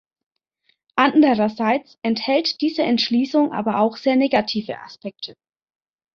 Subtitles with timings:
[0.95, 5.35] Andererseits enthält diese Entschließung aber auch sehr negative Aspekte.